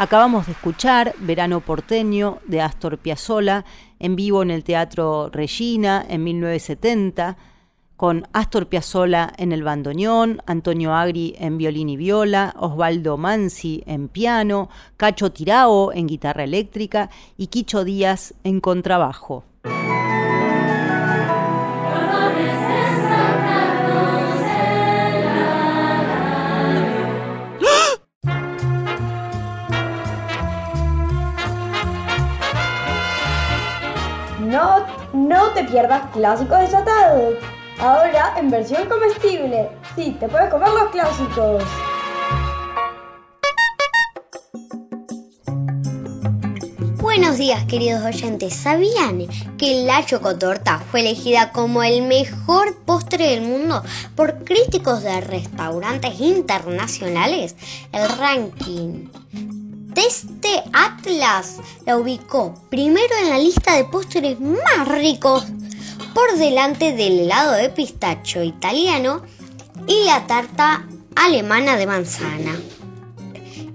[0.05, 3.65] Acabamos de escuchar Verano porteño de Astor Piazzolla
[3.99, 7.39] en vivo en el Teatro Regina en 1970
[7.97, 14.09] con Astor Piazzolla en el bandoneón, Antonio Agri en violín y viola, Osvaldo Mansi en
[14.09, 19.45] piano, Cacho Tirao en guitarra eléctrica y Quicho Díaz en contrabajo.
[35.75, 37.35] Pierdas clásicos desatados.
[37.81, 39.69] Ahora en versión comestible.
[39.97, 41.65] Sí, te puedes comer los clásicos.
[47.03, 49.27] Buenos días queridos oyentes, ¿sabían
[49.59, 53.83] que la chocotorta fue elegida como el mejor postre del mundo
[54.15, 57.57] por críticos de restaurantes internacionales?
[57.91, 59.09] El ranking
[59.95, 65.47] de este Atlas la ubicó primero en la lista de postres más ricos
[66.15, 69.23] por delante del helado de pistacho italiano
[69.87, 70.87] y la tarta
[71.17, 72.59] alemana de manzana.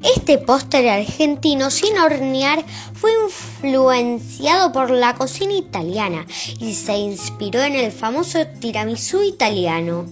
[0.02, 2.64] Este postre argentino sin hornear
[2.94, 6.26] fue influenciado por la cocina italiana
[6.60, 10.06] y se inspiró en el famoso tiramisú italiano.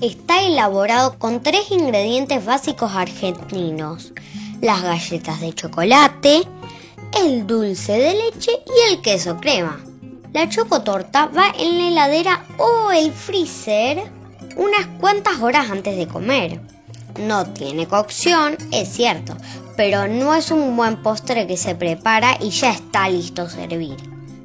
[0.00, 4.12] Está elaborado con tres ingredientes básicos argentinos,
[4.60, 6.42] las galletas de chocolate,
[7.24, 9.87] el dulce de leche y el queso crema.
[10.32, 14.02] La chocotorta va en la heladera o el freezer
[14.56, 16.60] unas cuantas horas antes de comer.
[17.18, 19.34] No tiene cocción, es cierto,
[19.76, 23.96] pero no es un buen postre que se prepara y ya está listo a servir.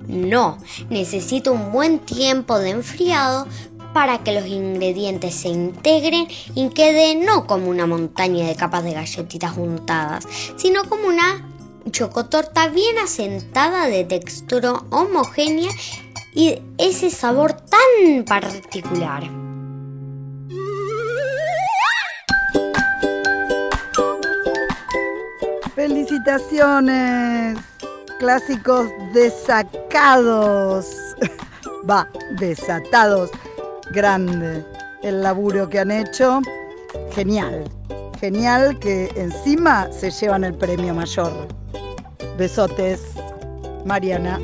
[0.07, 0.57] No,
[0.89, 3.45] necesita un buen tiempo de enfriado
[3.93, 8.93] para que los ingredientes se integren y quede no como una montaña de capas de
[8.93, 11.52] galletitas juntadas, sino como una
[11.91, 15.69] chocotorta bien asentada de textura homogénea
[16.33, 19.23] y ese sabor tan particular.
[25.75, 27.57] Felicitaciones,
[28.19, 30.87] clásicos desacados.
[31.89, 32.07] Va,
[32.39, 33.29] desatados.
[33.91, 34.63] Grande
[35.03, 36.41] el laburo que han hecho.
[37.11, 37.65] Genial.
[38.19, 41.62] Genial que encima se llevan el premio mayor.
[42.37, 43.13] Besotes,
[43.85, 44.39] Mariana.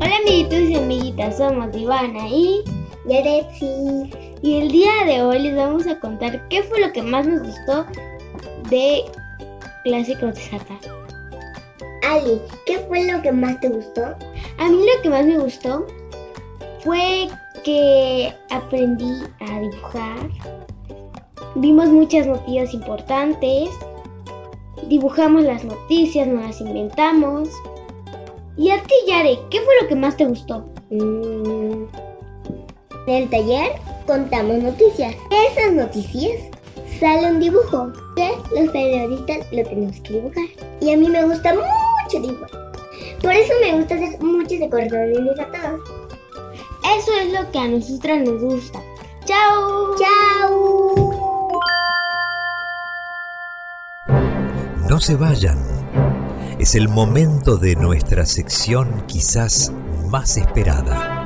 [0.00, 2.64] Hola amiguitos y amiguitas, somos Ivana y
[3.06, 4.10] Yarexi.
[4.40, 7.42] Y el día de hoy les vamos a contar qué fue lo que más nos
[7.42, 7.84] gustó
[8.70, 9.04] de
[9.84, 10.78] Clásicos de Sata.
[12.08, 14.16] Ali, ¿qué fue lo que más te gustó?
[14.58, 15.86] A mí lo que más me gustó
[16.80, 17.28] fue
[17.64, 20.30] que aprendí a dibujar.
[21.56, 23.68] Vimos muchas noticias importantes.
[24.88, 27.48] Dibujamos las noticias, nos las inventamos.
[28.56, 30.64] ¿Y a ti, Yare, qué fue lo que más te gustó?
[30.90, 31.88] En
[33.06, 33.72] el taller
[34.06, 35.14] contamos noticias.
[35.50, 36.40] Esas noticias
[37.00, 40.44] sale un dibujo que los periodistas lo tenemos que dibujar.
[40.80, 42.72] Y a mí me gusta mucho dibujar.
[43.20, 45.80] Por eso me gusta hacer muchos recordatorios a todos.
[46.98, 48.80] Eso es lo que a nosotras nos gusta.
[49.24, 49.96] ¡Chao!
[49.98, 51.50] ¡Chao!
[54.94, 55.58] No se vayan.
[56.60, 59.72] Es el momento de nuestra sección quizás
[60.08, 61.24] más esperada.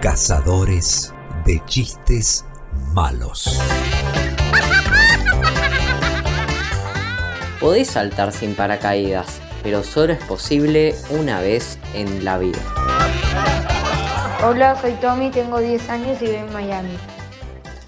[0.00, 1.12] Cazadores
[1.44, 2.44] de chistes
[2.94, 3.60] malos.
[7.58, 12.60] Podés saltar sin paracaídas, pero solo es posible una vez en la vida.
[14.46, 16.96] Hola, soy Tommy, tengo 10 años y vivo en Miami.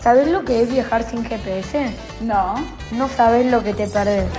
[0.05, 1.91] ¿Sabes lo que es viajar sin GPS?
[2.21, 2.57] No.
[2.91, 4.31] No sabes lo que te perdés.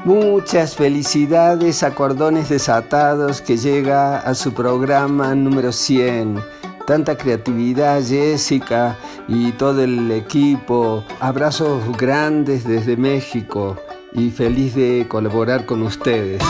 [0.04, 6.42] Muchas felicidades a Cordones Desatados que llega a su programa número 100.
[6.86, 8.96] Tanta creatividad, Jessica
[9.28, 11.04] y todo el equipo.
[11.20, 13.76] Abrazos grandes desde México
[14.14, 16.42] y feliz de colaborar con ustedes.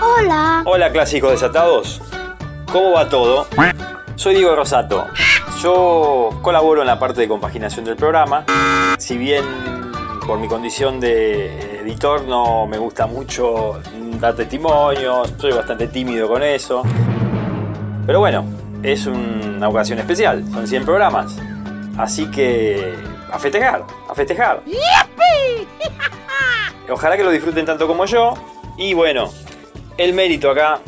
[0.00, 0.62] Hola.
[0.66, 2.02] Hola clásicos desatados.
[2.72, 3.46] ¿Cómo va todo?
[4.16, 5.06] Soy Diego Rosato.
[5.62, 8.44] Yo colaboro en la parte de compaginación del programa.
[8.98, 9.44] Si bien
[10.26, 13.80] por mi condición de editor no me gusta mucho
[14.20, 16.82] dar testimonios, soy bastante tímido con eso.
[18.06, 18.44] Pero bueno,
[18.82, 21.36] es una ocasión especial, son 100 programas.
[21.98, 22.94] Así que
[23.30, 24.62] a festejar, a festejar.
[26.90, 28.34] Ojalá que lo disfruten tanto como yo.
[28.76, 29.30] Y bueno,
[29.96, 30.80] el mérito acá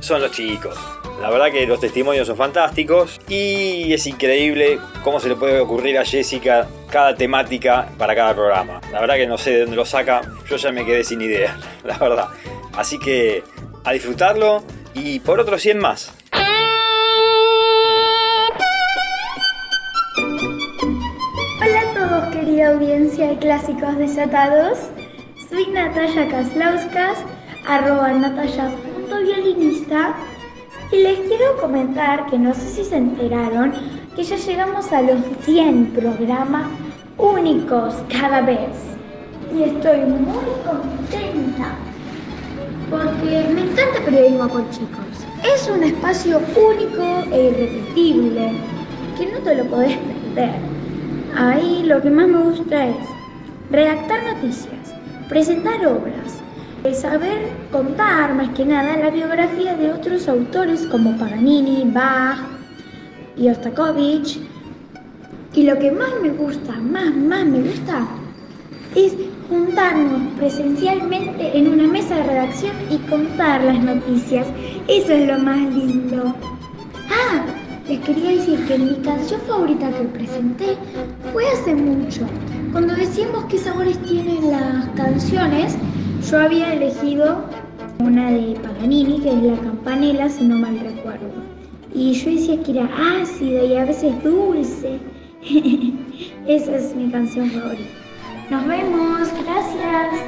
[0.00, 0.76] son los chicos.
[1.20, 5.98] La verdad que los testimonios son fantásticos y es increíble cómo se le puede ocurrir
[5.98, 8.82] a Jessica cada temática para cada programa.
[8.92, 11.56] La verdad que no sé de dónde lo saca, yo ya me quedé sin idea,
[11.84, 12.28] la verdad.
[12.76, 13.42] Así que
[13.82, 14.62] a disfrutarlo
[14.92, 16.12] y por otros 100 más.
[21.62, 24.78] Hola a todos, querida audiencia de Clásicos Desatados.
[25.48, 27.16] Soy Natalia Kaslauskas,
[27.66, 30.14] arroba natalia.violinista
[30.92, 35.20] y les quiero comentar que no sé si se enteraron que ya llegamos a los
[35.42, 36.66] 100 programas
[37.16, 38.70] únicos cada vez.
[39.54, 41.74] Y estoy muy contenta
[42.90, 45.26] porque me encanta periodismo con chicos.
[45.42, 48.52] Es un espacio único e irrepetible
[49.18, 49.96] que no te lo podés
[50.34, 50.54] perder.
[51.36, 52.96] Ahí lo que más me gusta es
[53.70, 54.94] redactar noticias,
[55.28, 56.42] presentar obras,
[56.94, 62.38] saber contar más que nada la biografía de otros autores como Paganini, Bach
[63.36, 64.40] y Ostakovich.
[65.54, 68.06] Y lo que más me gusta, más, más me gusta,
[68.94, 69.14] es
[69.48, 74.46] juntarnos presencialmente en una mesa de redacción y contar las noticias.
[74.88, 76.34] Eso es lo más lindo.
[77.10, 77.44] Ah,
[77.88, 80.76] les quería decir que mi canción favorita que presenté
[81.32, 82.26] fue hace mucho.
[82.72, 85.76] Cuando decíamos qué sabores tienen las canciones,
[86.30, 87.44] yo había elegido
[87.98, 91.41] una de Paganini, que es la campanela, si no mal recuerdo.
[91.94, 92.88] Y yo decía que era
[93.20, 94.98] ácida y a veces dulce.
[96.46, 97.90] Esa es mi canción favorita.
[98.50, 100.22] Nos vemos, gracias.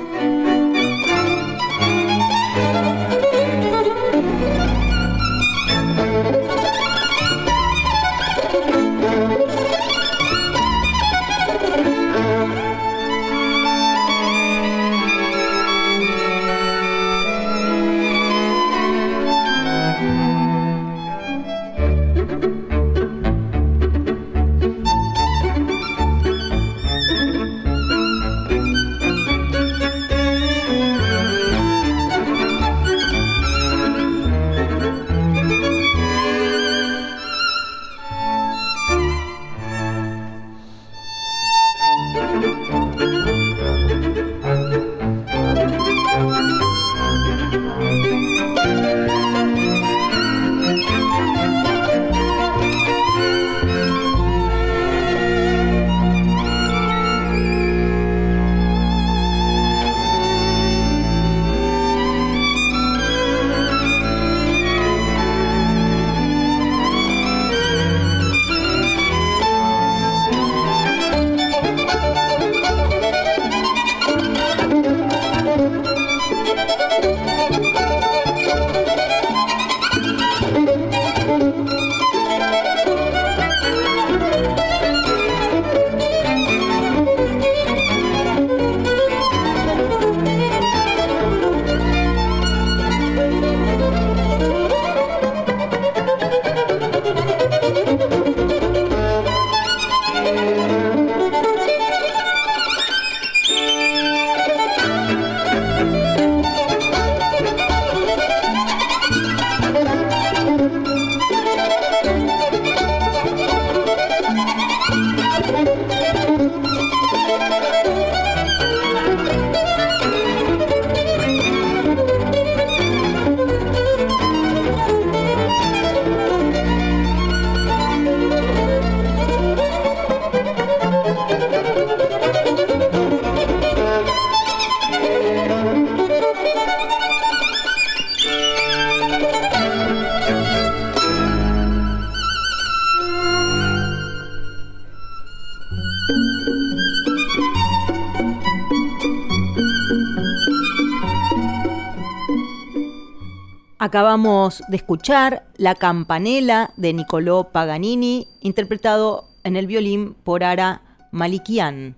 [153.95, 160.83] Acabamos de escuchar La Campanela de Niccolò Paganini, interpretado en el violín por Ara
[161.13, 161.95] Malikian.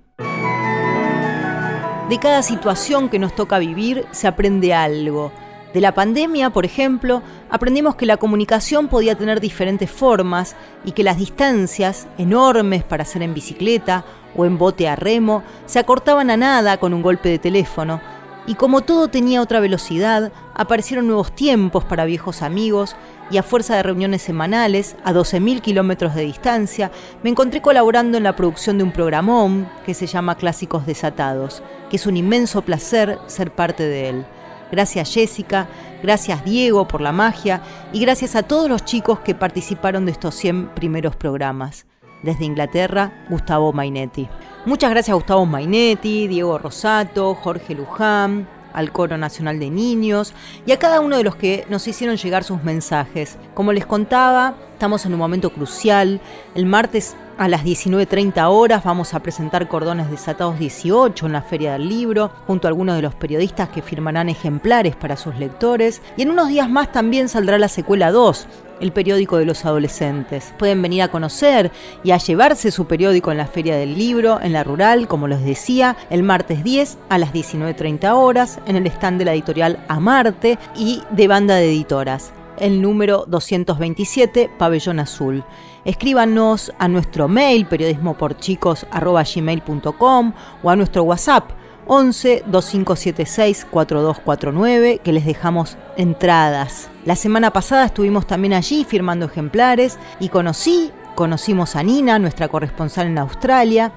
[2.10, 5.32] De cada situación que nos toca vivir se aprende algo.
[5.72, 11.02] De la pandemia, por ejemplo, aprendimos que la comunicación podía tener diferentes formas y que
[11.02, 14.04] las distancias, enormes para hacer en bicicleta
[14.36, 18.02] o en bote a remo, se acortaban a nada con un golpe de teléfono
[18.46, 22.96] y como todo tenía otra velocidad, aparecieron nuevos tiempos para viejos amigos
[23.30, 26.92] y a fuerza de reuniones semanales, a 12.000 kilómetros de distancia,
[27.22, 31.96] me encontré colaborando en la producción de un programón que se llama Clásicos Desatados, que
[31.96, 34.26] es un inmenso placer ser parte de él.
[34.70, 35.68] Gracias Jessica,
[36.02, 40.34] gracias Diego por la magia y gracias a todos los chicos que participaron de estos
[40.36, 41.86] 100 primeros programas.
[42.26, 44.28] Desde Inglaterra, Gustavo Mainetti.
[44.64, 50.34] Muchas gracias a Gustavo Mainetti, Diego Rosato, Jorge Luján, al Coro Nacional de Niños
[50.66, 53.38] y a cada uno de los que nos hicieron llegar sus mensajes.
[53.54, 56.20] Como les contaba, estamos en un momento crucial.
[56.54, 61.72] El martes a las 19.30 horas vamos a presentar Cordones Desatados 18 en la Feria
[61.72, 66.02] del Libro, junto a algunos de los periodistas que firmarán ejemplares para sus lectores.
[66.18, 68.46] Y en unos días más también saldrá la secuela 2,
[68.80, 70.52] el periódico de los adolescentes.
[70.58, 71.72] Pueden venir a conocer
[72.04, 75.42] y a llevarse su periódico en la Feria del Libro, en la Rural, como les
[75.42, 80.58] decía, el martes 10 a las 19.30 horas, en el stand de la editorial Amarte
[80.76, 85.42] y de banda de editoras el número 227, Pabellón Azul.
[85.84, 90.32] Escríbanos a nuestro mail periodismoporchicos.gmail.com
[90.62, 91.50] o a nuestro WhatsApp
[91.86, 96.90] 11 2576 4249 que les dejamos entradas.
[97.04, 103.06] La semana pasada estuvimos también allí firmando ejemplares y conocí, conocimos a Nina, nuestra corresponsal
[103.06, 103.92] en Australia,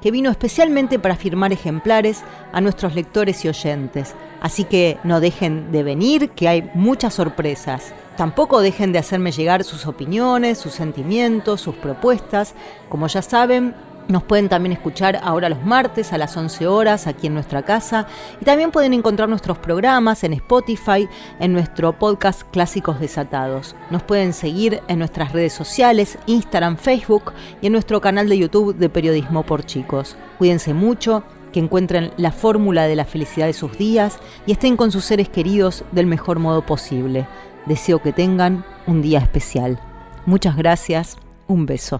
[0.00, 2.22] que vino especialmente para firmar ejemplares
[2.52, 4.14] a nuestros lectores y oyentes.
[4.40, 7.92] Así que no dejen de venir, que hay muchas sorpresas.
[8.16, 12.54] Tampoco dejen de hacerme llegar sus opiniones, sus sentimientos, sus propuestas.
[12.88, 13.74] Como ya saben,
[14.08, 18.06] nos pueden también escuchar ahora los martes a las 11 horas aquí en nuestra casa
[18.40, 21.08] y también pueden encontrar nuestros programas en Spotify,
[21.40, 23.74] en nuestro podcast Clásicos Desatados.
[23.90, 28.76] Nos pueden seguir en nuestras redes sociales, Instagram, Facebook y en nuestro canal de YouTube
[28.76, 30.16] de Periodismo por Chicos.
[30.38, 31.24] Cuídense mucho,
[31.56, 35.30] que encuentren la fórmula de la felicidad de sus días y estén con sus seres
[35.30, 37.26] queridos del mejor modo posible.
[37.64, 39.80] Deseo que tengan un día especial.
[40.26, 41.16] Muchas gracias,
[41.48, 41.98] un beso.